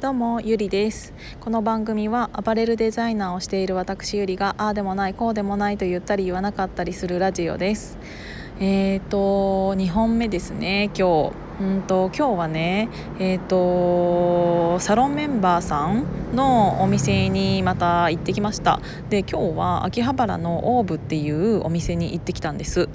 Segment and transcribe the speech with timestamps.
[0.00, 1.12] どうもゆりです。
[1.40, 7.98] この番組はアパレルデザイナーをしている私ゆりがああでもないこうでもないと言ったり言わなかったりするラジオです。
[8.60, 11.47] えーと2本目ですね今日。
[11.60, 18.80] うんと今日はねえ、ー、とサロンメンバーさんのお店にまた行ってきました。
[19.08, 22.88] で今日は秋葉原のオーブっていうお店に行ってきたんです。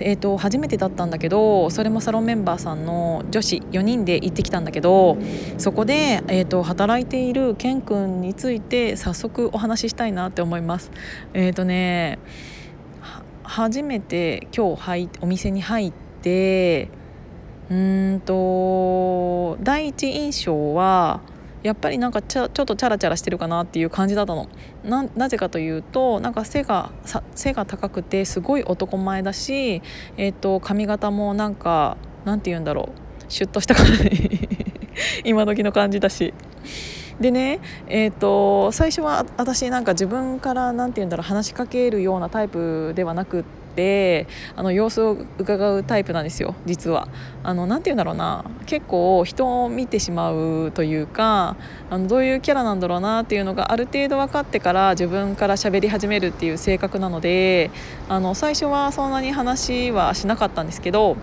[0.00, 5.16] え、ー、と初めてだったんだけどそれもサロンメンバーさんの女子4人で行ってきたんだけど
[5.58, 10.92] そこで、えーと、働いているケン君について早速お話ししたいなって思います。
[11.32, 12.20] えっ、ー、とね
[13.42, 15.92] 初めて今日入お店に入っ
[16.22, 16.88] て
[17.70, 21.20] うんと第一印象は
[21.62, 24.48] やっぱりなんかちょちょっとチャラチャラしてるかなっていう感じだったの。
[24.84, 26.90] ななぜかというとなんか背が
[27.34, 29.80] 背が高くてすごい男前だし、
[30.18, 31.96] えーと、髪型もなんか
[32.26, 33.04] なんて言うんだろう。
[33.28, 34.48] シュッとした感じ。
[35.24, 36.34] 今時の感じだし。
[37.18, 47.08] でね、えーと、最初は私なんか自分から何て言うんだろう話しかけるようなタイプではなくててあの様子を伺うタイプなんですよ実は。
[47.42, 51.56] あのなて言うんだろうな結構人を見てしまうというか
[51.90, 57.70] あのどういうキャラなんだろうなっていうのがある程度分かってから自分から喋り始めるっていう性格なので
[58.08, 61.16] あの最初はそんなに話はしなかったんですけど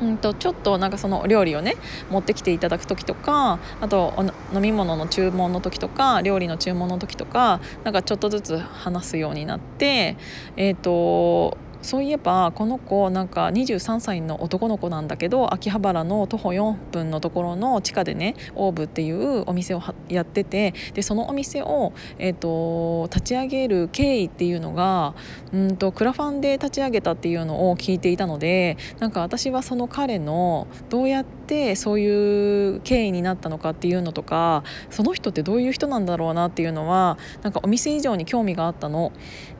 [0.00, 1.74] うんとちょっとなんかその料理をね
[2.10, 4.12] 持ってきていただく時とかあと
[4.52, 10.16] 飲み物の注文の時とか料理の注文の時とかなんかちょっとずつ話すようになって
[10.56, 11.56] えっ、ー、と
[11.86, 25.14] そういえばこの子なんか23歳の男の子なんだけど秋葉原の徒歩4分のところの地下でねオーブっていうお店をやっててでそのお店を、えーと、立ち上げる経緯っていうのが
[25.52, 39.12] うんとクラファンで立ち上げたっていうのを聞いていたのでなんか私はその彼のどうやってそういう経緯になったのかっていうのとかその人ってどういう人なんだろうなっていうのはなんかお店以上に興味があったの。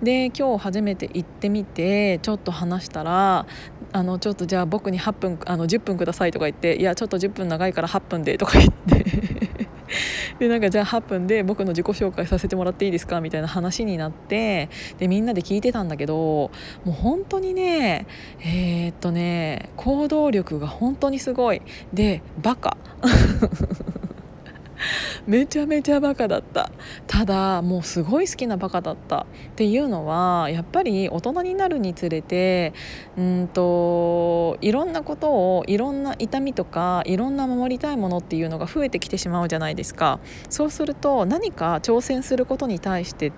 [0.03, 3.47] で今日初めて行ってみてちょっと話したら
[3.93, 9.07] あのちょっとじゃあ僕に8分あの10分くださいとか言っていやちょっと10分長いから8分でとか言って。
[10.39, 14.69] でなんかじゃあ8分で僕の自己紹介させてもらっていいですかみたいな話になって
[14.99, 16.51] でみんなで聞いてたんだけども
[16.89, 18.07] う本当にね
[18.41, 21.63] えー、っとね行動力が本当にすごい。
[21.93, 22.77] でバカ。
[25.27, 26.71] めちゃめちゃバカだった。
[27.07, 29.25] ただもうすごい好きなバカだったっ
[29.55, 32.73] ていうのはやっぱり大人になるにつれて
[33.17, 40.21] うんといろんなことをいろんな痛みとかいろんな守りたいものっていうのが増えてきてしまうじゃないですか。
[40.49, 43.33] そうすると何か挑戦することに対して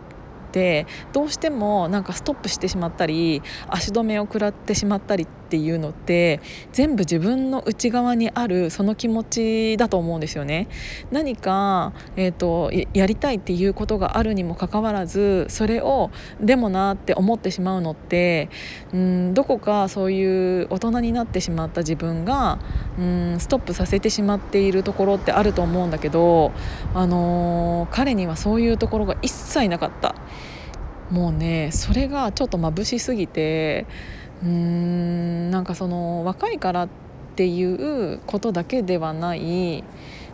[0.49, 6.41] ってどうしてもなんかストップしてしまったり足止めを食らってしまったりっていうのって
[6.73, 10.69] 全部自分の内側にあるその気持ちだと思うんですよね。
[11.11, 16.11] 何か、えーと、やりたいっていうことがあるにもかかわらずそれを
[16.41, 18.51] でもなって思ってしまうのって
[18.93, 22.59] うんどこかそういう大人になってしまった自分が
[22.99, 26.53] うんストップさせてしまっているところってあると思うんだけど、
[26.95, 30.15] あのー、彼にはそういうところが一切なかった。
[31.11, 33.87] もうねそれがちょっと眩しすぎて
[34.43, 36.89] うーんなんかその若いからっ
[37.37, 39.85] ていうことだけではない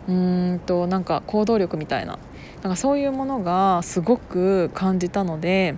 [0.07, 2.19] うんとなんか行動力みたいな
[2.61, 5.75] なんかそういうものがすごく感じたので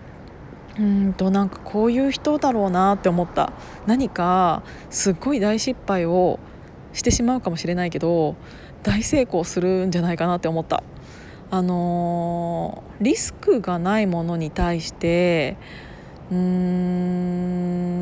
[0.80, 3.52] うんとなんかこういう人だろうなって思った。
[3.88, 6.40] 何かすっごい大失敗を
[6.94, 8.36] してしまうかもしれないけど
[8.84, 10.84] 大成功するんじゃないかなって思った。
[11.50, 15.59] あのリスクがないものに対して
[16.30, 17.97] うーん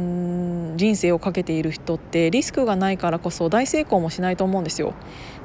[0.77, 4.95] 人生をかけている人ってリスクがないからこそ大成功もしないと思うんですよ。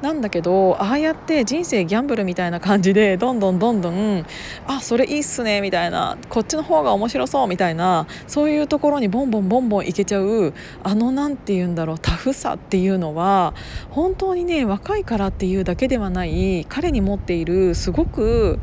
[0.01, 4.25] なんだけどああやって人生ギャンブルみたいな感じでどんどん どんどん
[4.67, 10.53] あそれいいっすねみたいなこっちの方が面白そうみたいなそういうところにボンボンボンボンいけちゃう
[10.83, 13.53] あの何て言うんだろうタフさっていうのは
[13.89, 18.59] 本当にね若いからっていうだけではない彼に持っているすごく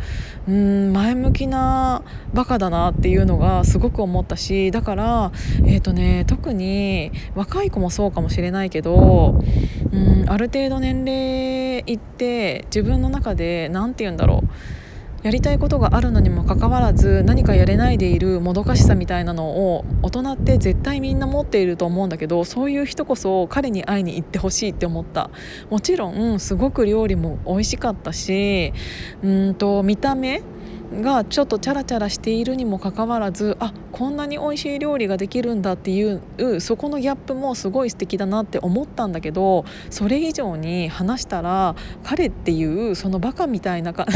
[0.49, 2.03] うん前向きな
[2.33, 5.33] バカだなっていうのがすごく思ったしだから
[5.67, 9.39] えっ、ー、とね特に若い子もそうかもしれないけど
[9.93, 14.49] うんある程度年齢いって自分の中で何て言うんだろう
[15.23, 25.31] やりたいことがあるのにもかかわらず何かやれないでいるもどかしさみたいなのを大人って絶対みんな持っていると思うんだけどそういう人こそ彼に会いに行ってほしいって思った。
[25.71, 28.73] もちろんすごく料理も美味しかったし
[29.23, 30.43] うんと見た目
[30.93, 44.07] がちょっとチャラチャラしているにもかかわらずあこんなに美味しい料理ができるんだっていうそこのギャップもすごい素敵だなって思ったんだけどそれ以上に話したら彼っていうそのバカみたいなか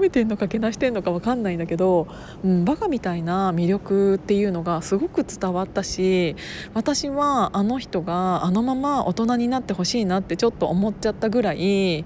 [0.00, 2.08] めてんのかけなしてんのか分かんないんだけど、
[2.44, 6.36] うん、バカみたいな魅力っていうのがすごく伝わったし
[6.74, 12.04] 私はあの人があのまま大人になってほしいなってちょっと思っちゃったぐらい、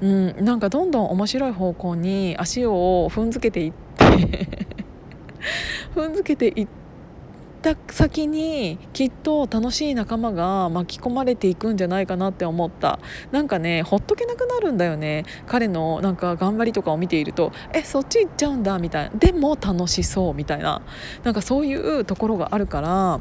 [0.00, 4.04] うん、なんかどんどん面白い方向に足を踏んづけていって
[5.94, 6.85] 踏んづけていって
[7.74, 13.00] た先にきっと楽しい仲間が巻き込まれていくんじゃないかなって思った。
[13.32, 15.24] なんかねほっとけなくなるんだよね。
[15.46, 20.82] 彼のなんか頑張りとかを見ているとえそっち行っちゃうんだみたいなでも楽しそうみたいな。
[21.24, 23.20] なんかそういうところがあるから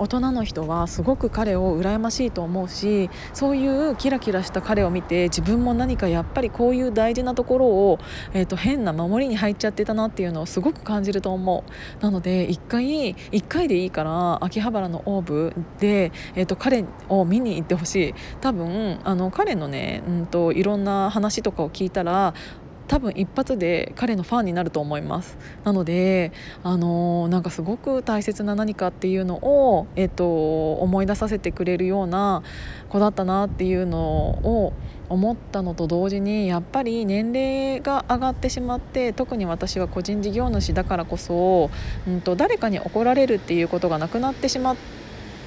[0.00, 7.98] 大人の人はすごく彼を羨ましいと思うしそういうキラキラした彼を見て自分も何かやっぱりこういう大事なところを、
[8.32, 11.64] えーと、変な守りに入っちゃってたなっていうのをすごく感じると思
[12.00, 12.02] う。
[12.02, 18.14] なので1回1回でいいから秋葉原のオーブで、えーと、彼を見に行ってほしい。
[18.40, 22.32] 多分あの彼のね、うんといろんな話とかを聞いたら
[22.90, 25.38] 多分一発で彼のファンになると思います。
[25.62, 26.32] なので
[26.64, 32.42] あのなんかすごく大切な何かっていうのを、えっと、思い出させてくれるような
[32.88, 34.72] 子だったなっていうのを
[35.08, 41.70] 思ったのと同時にやっぱり年齢が上がってしまって特に私は個人事業主だからこそ、
[42.08, 44.76] うんと、誰かに怒られるっていうことがなくなってしまっ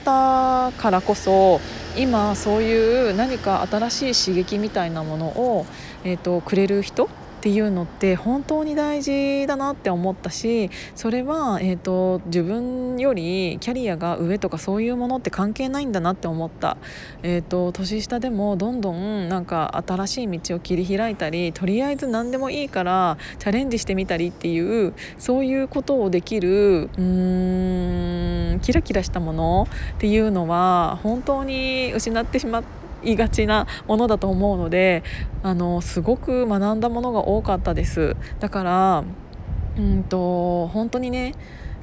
[0.05, 1.59] たからこそ
[1.97, 5.65] 今そういう何か新しい刺激みたいなものを、
[6.05, 7.09] えーとくれる人
[7.43, 16.77] っていうのって本当に大事だなって思ったしそれは、えーと、自分よりキャリアが上とかそういうものって関係ないんだなって思った、
[17.21, 35.03] えーと、年下でもどんどんなんか新しい道を切り開いたりとりあえず何でもいいからチャレンジしてみたりっていうそういうことをできるうーんキラキラしたものっていうのは本当に失ってしまっていがちなものだと思うので
[35.43, 38.15] あのすごく学んだものが多かったです。
[38.39, 39.03] だから
[39.77, 41.33] うんと本当にね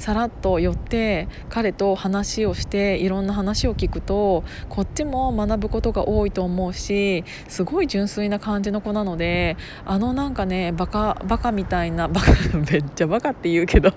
[0.01, 13.93] さらっと寄って彼と話をしていろんな話を聞くとこっちも学ぶことが多いと思うしすごい純粋な感じの子なのであのなんかねバカバカみたいなバカめっちゃバカって言うけど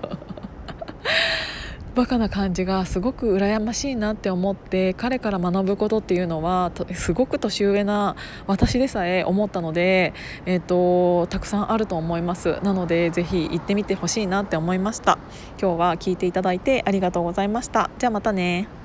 [1.94, 10.12] バカな感じがすごく羨ましいなって思って彼から学ぶことっていうのはすごく年上な私でさえ思ったので、
[10.44, 12.58] えーと、たくさんあると思います。
[12.62, 15.18] なのでぜひ行ってみてほしいなって思いました。
[15.60, 17.90] 今日は聞いていただいてありがとうございました。
[17.98, 18.83] じゃあまたね。